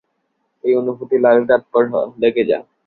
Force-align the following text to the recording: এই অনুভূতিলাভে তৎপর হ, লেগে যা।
এই 0.63 0.73
অনুভূতিলাভে 0.75 1.43
তৎপর 1.49 1.83
হ, 1.87 1.93
লেগে 2.21 2.43
যা। 2.49 2.59